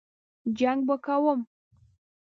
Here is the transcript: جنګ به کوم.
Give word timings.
جنګ 0.57 0.79
به 0.87 0.95
کوم. 1.05 1.39